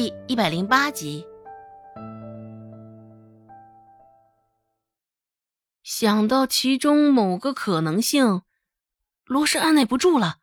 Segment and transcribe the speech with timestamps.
[0.00, 1.26] 第一百零八集。
[5.82, 8.42] 想到其中某个可能性，
[9.24, 10.38] 罗氏按耐不住了，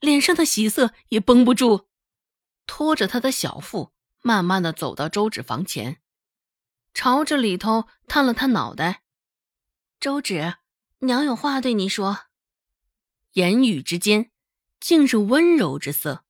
[0.00, 1.88] 脸上的喜色也绷不住，
[2.66, 6.00] 拖着他的小腹，慢慢的走到周芷房前，
[6.94, 9.02] 朝着里头探了探脑袋
[10.00, 10.54] ：“周芷，
[11.00, 12.20] 娘有话对你说。”
[13.36, 14.30] 言语之间，
[14.80, 16.22] 竟是温柔之色。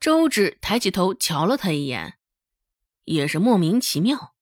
[0.00, 2.18] 周芷抬起头瞧了他一眼，
[3.04, 4.34] 也是莫名其妙。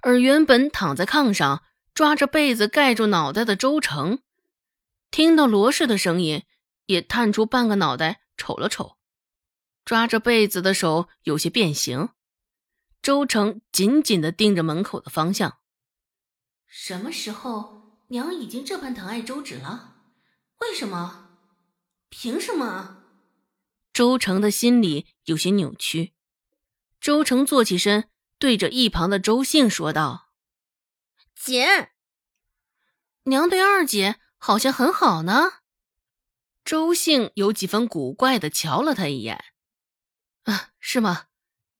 [0.00, 4.20] 而原本躺在炕上抓着被子盖住脑袋的周成，
[5.10, 6.44] 听到罗氏的声音，
[6.86, 8.96] 也探出半个脑袋瞅了瞅，
[9.84, 12.08] 抓着被子的手有些变形。
[13.02, 15.58] 周成紧紧地盯着门口的方向。
[16.66, 19.96] 什么时候娘已经这般疼爱周芷了？
[20.60, 21.28] 为什么？
[22.08, 23.04] 凭什么？
[23.96, 26.12] 周成的心里有些扭曲。
[27.00, 30.28] 周成坐起身，对着一旁的周信说道
[31.34, 31.92] ：“姐，
[33.22, 35.60] 娘对二姐好像很好呢。”
[36.62, 39.42] 周信有几分古怪的瞧了他一眼
[40.44, 41.28] ：“啊，是吗？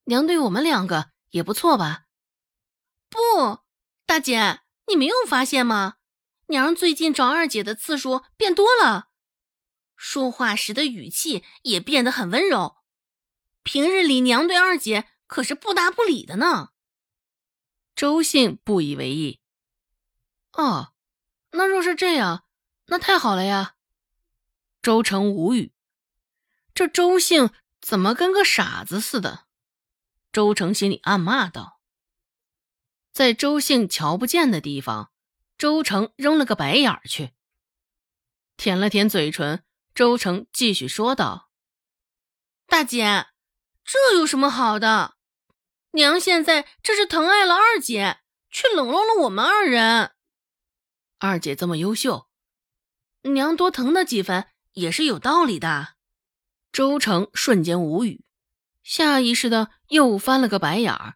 [0.04, 2.06] 娘对我们两个也不错吧
[3.10, 3.18] ？”“不，
[4.06, 5.96] 大姐，你没有发现吗？
[6.46, 9.10] 娘最近找二姐的次数变多了。”
[9.96, 12.76] 说话时的语气也变得很温柔，
[13.62, 16.70] 平日里娘对二姐可是不搭不理的呢。
[17.94, 19.40] 周信不以为意。
[20.52, 20.92] 哦，
[21.52, 22.44] 那若是这样，
[22.86, 23.76] 那太好了呀。
[24.82, 25.72] 周成无语，
[26.74, 29.46] 这周信怎么跟个傻子似的？
[30.30, 31.80] 周成心里暗骂道。
[33.12, 35.10] 在周信瞧不见的地方，
[35.56, 37.32] 周成扔了个白眼儿去，
[38.56, 39.64] 舔了舔嘴唇。
[39.96, 41.48] 周成继续说道
[42.68, 43.28] ：“大姐，
[43.82, 45.14] 这有什么好的？
[45.92, 48.18] 娘现在这是疼爱了二姐，
[48.50, 50.12] 却冷落了我们二人。
[51.18, 52.28] 二姐这么优秀，
[53.22, 55.94] 娘多疼她几分也是有道理的。”
[56.70, 58.22] 周成瞬间无语，
[58.82, 61.14] 下意识的又翻了个白眼儿。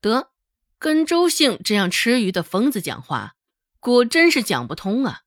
[0.00, 0.32] 得，
[0.80, 3.36] 跟周姓这样吃鱼的疯子讲话，
[3.78, 5.20] 果真是讲不通啊，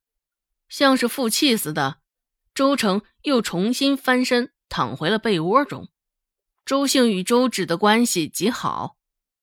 [0.68, 2.01] 像是负气似的。
[2.54, 5.90] 周成又重新翻身躺回了被窝中。
[6.66, 8.98] 周兴与周芷的关系极好，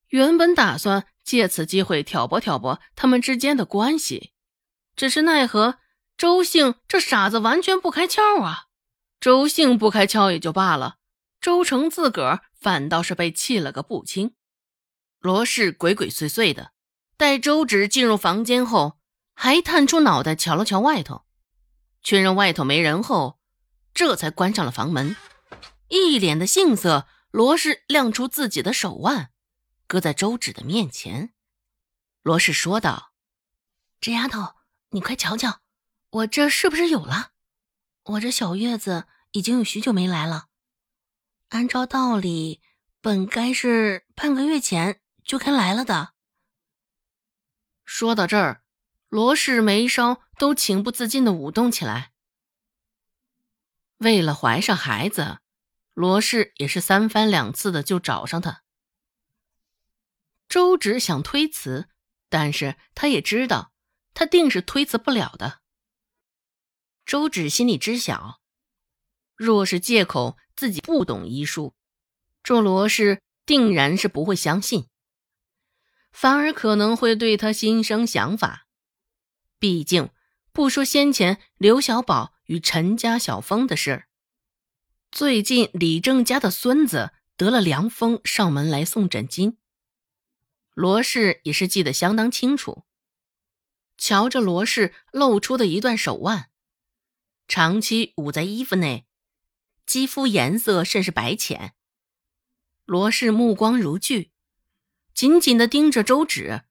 [0.09, 4.33] 原本打算借此机会挑拨挑拨他们之间的关系，
[4.97, 5.79] 只是奈何
[6.17, 8.67] 周兴这傻子完全不开窍啊！
[9.21, 10.97] 周兴不开窍也就罢了，
[11.41, 14.35] 周成自个儿反倒是被气了个不轻。
[15.19, 16.73] 罗氏鬼鬼祟祟的，
[17.17, 18.99] 待周芷进入房间后，
[19.35, 21.25] 还探出脑袋瞧了瞧外头。
[22.09, 23.39] 确认外头没人后，
[23.93, 25.15] 这才关上了房门。
[25.89, 29.31] 一脸的杏色，罗氏亮出自己的手腕，
[29.87, 31.35] 搁在周芷的面前。
[32.23, 33.13] 罗氏说道
[34.01, 34.55] ：“这丫头，
[34.93, 35.61] 你快瞧瞧，
[36.09, 37.33] 我这是不是有了？
[38.05, 40.47] 我这小月子已经有许久没来了，
[41.51, 42.63] 按照道理，
[43.03, 46.15] 本该是半个月前就该来了的。”
[47.85, 48.63] 说到这儿。
[49.09, 52.13] 罗氏眉梢都情不自禁的舞动起来。
[53.97, 55.39] 为了怀上孩子，
[55.95, 58.63] 罗氏也是三番两次的就找上他。
[60.49, 61.89] 周芷想推辞，
[62.29, 63.73] 但是他也知道
[64.13, 65.61] 他定是推辞不了的。
[67.05, 68.41] 周芷心里知晓，
[69.35, 71.75] 若是借口自己不懂医术，
[72.43, 74.89] 这罗氏定然是不会相信，
[76.13, 78.67] 反而可能会对他心生想法。
[79.59, 80.11] 毕竟，
[80.53, 84.09] 不说先前刘小宝与陈家小峰的事儿
[85.11, 89.59] 最近李正家的孙子得了凉风，上门来送诊金。
[90.75, 92.85] 罗氏也是记得相当清楚。
[93.97, 96.51] 瞧着罗氏露出的一段手腕，
[97.49, 99.07] 长期捂在衣服内，
[99.87, 101.75] 肌肤颜色甚是白浅。
[102.85, 104.31] 罗氏目光如炬，
[105.13, 106.68] 紧紧的盯着周芷。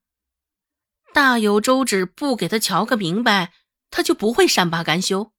[1.17, 3.51] 大有周芷不给他瞧个明白，
[3.89, 5.33] 他就不会善罢甘休。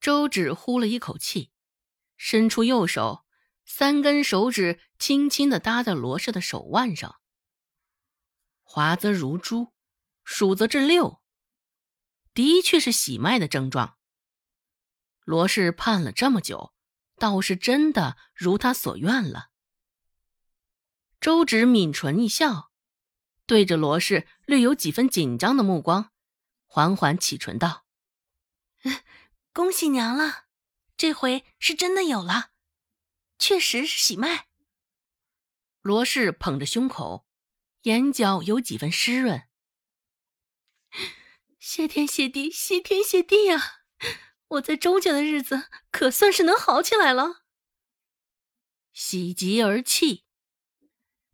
[0.00, 1.50] 周芷呼了一口气，
[2.16, 3.26] 伸出右手，
[3.66, 7.16] 三根手指轻轻的搭在罗氏的手腕上，
[8.62, 9.74] 滑则如珠，
[10.24, 11.20] 数则至六，
[12.32, 13.98] 的确是喜脉的症状。
[15.26, 16.72] 罗氏盼了这么久，
[17.16, 19.50] 倒是真的如他所愿了。
[21.20, 22.70] 周芷抿唇一笑。
[23.46, 26.10] 对着罗氏略有几分紧张的目光，
[26.66, 27.84] 缓缓启唇道
[29.52, 30.46] ：“恭喜娘了，
[30.96, 32.50] 这回是真的有了，
[33.38, 34.48] 确实是喜脉。”
[35.82, 37.26] 罗氏捧着胸口，
[37.82, 39.46] 眼角有几分湿润。
[41.58, 43.80] 谢天谢地，谢天谢地呀！
[44.48, 47.44] 我在周家的日子可算是能好起来了。
[48.92, 50.24] 喜极而泣，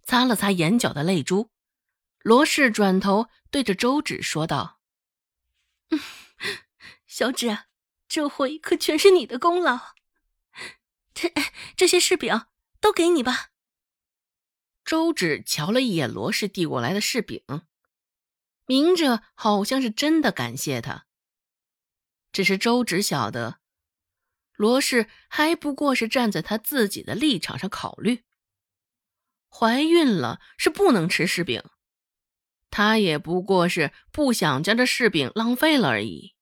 [0.02, 1.50] 擦了擦眼角的泪珠，
[2.22, 4.81] 罗氏转头对着周芷说道
[7.06, 7.64] ：“小芷，
[8.08, 9.94] 这回可全是你的功劳。
[11.14, 11.32] 这
[11.76, 12.46] 这些柿饼
[12.81, 13.49] 都给你吧。”
[14.84, 17.43] 周芷瞧了一眼罗氏递过来的柿饼，
[18.67, 21.06] 明着好像是真的感谢他。
[22.32, 23.61] 只是周芷晓得，
[24.52, 28.25] 罗氏还不过是站在他自己的立场上考虑。
[29.49, 31.62] 怀孕了是不能吃柿饼，
[32.70, 36.34] 他也不过是不想将这柿饼浪费了而已。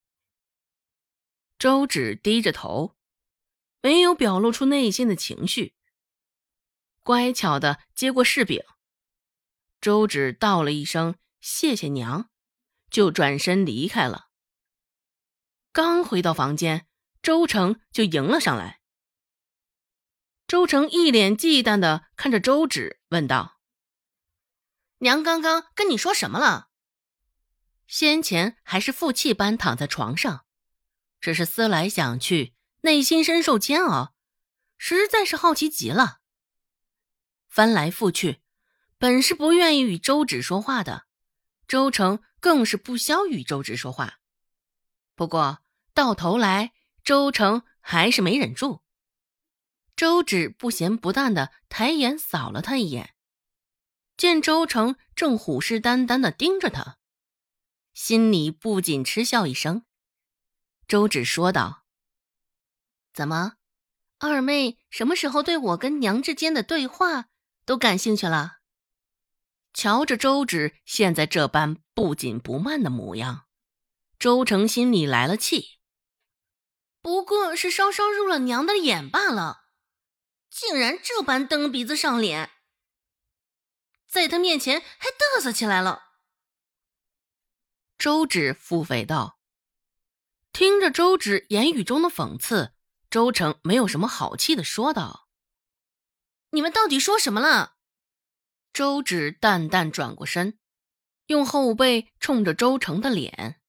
[1.58, 2.96] 周芷低着头，
[3.82, 5.74] 没有表露出内心的情绪，
[7.02, 8.62] 乖巧的接过柿饼。
[9.80, 12.30] 周芷道了一声“谢谢娘”，
[12.90, 14.28] 就转身离开了。
[15.72, 16.86] 刚回到房间，
[17.22, 18.80] 周成就迎了上来。
[20.46, 23.57] 周成一脸忌惮的看着周芷，问道
[24.98, 26.68] ：“娘刚刚跟你说什么了？”
[27.86, 30.44] 先前还是负气般躺在床上，
[31.20, 34.14] 只是思来想去，内心深受煎熬，
[34.76, 36.20] 实在是好奇极了。
[37.48, 38.40] 翻来覆去，
[38.98, 41.06] 本是不愿意与周芷说话的，
[41.66, 44.18] 周成更是不消与周芷说话。
[45.14, 45.60] 不过。
[45.94, 48.84] 到头来，周成还是没忍住。
[49.96, 53.16] 周芷不咸不淡的抬眼扫了他一眼，
[54.18, 56.98] 见周成正虎视眈眈的盯着他，
[57.94, 59.84] 心里不禁嗤笑一声。
[60.88, 61.84] 周芷说道
[63.14, 63.54] ：“怎么，
[64.18, 67.26] 二妹什么时候对我跟娘之间的对话
[67.64, 68.58] 都感兴趣了？”
[69.72, 73.46] 瞧着周芷现在这般不紧不慢的模样，
[74.18, 75.78] 周成心里来了气。
[77.00, 79.66] 不过是稍稍入了娘的眼罢了，
[80.50, 82.50] 竟然这般蹬鼻子上脸，
[84.08, 86.14] 在他面前还嘚瑟起来了。
[87.96, 89.38] 周芷腹诽道
[90.52, 92.72] ：“听着周芷言语中的讽刺，
[93.10, 95.28] 周成没有什么好气的说道
[96.50, 97.76] ：‘你们到底说什么了？’
[98.72, 100.58] 周芷淡淡转过身，
[101.26, 103.60] 用后背冲着周成的脸：‘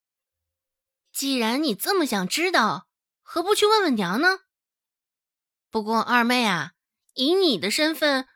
[1.14, 2.88] 既然你这么想知道。’”
[3.32, 4.40] 何不去问问娘呢？
[5.70, 6.74] 不过二妹啊，
[7.14, 8.28] 以你的身份，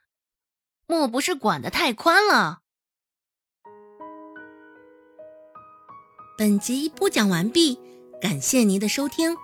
[0.85, 2.59] 莫不是管的太宽了？
[6.37, 7.79] 本集播讲完毕，
[8.21, 9.37] 感谢您的收听。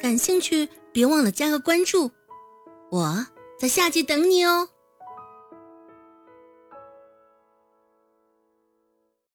[0.00, 2.10] 感兴趣别忘了加个关注，
[2.90, 3.26] 我
[3.58, 4.70] 在下集等你哦。